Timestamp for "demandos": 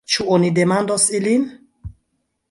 0.59-1.05